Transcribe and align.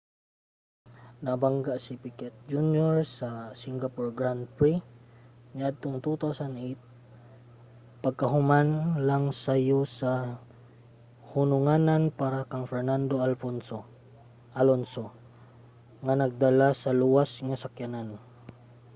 nabangga 1.23 1.73
si 1.85 1.93
piquet 2.03 2.33
jr. 2.51 2.95
sa 3.17 3.29
singapore 3.61 4.11
grand 4.19 4.43
prix 4.57 4.75
niadtong 5.55 5.95
2008 6.05 8.01
pagkahuman 8.03 8.69
lang 9.07 9.23
sa 9.31 9.37
sayo 9.43 9.81
nga 9.97 10.13
hununganan 11.31 12.03
para 12.19 12.39
kang 12.51 12.65
fernando 12.71 13.15
alonso 14.61 15.05
nga 16.05 16.13
nagdala 16.21 16.69
sa 16.81 16.89
luwas 16.99 17.31
nga 17.47 17.55
sakyanan 17.63 18.09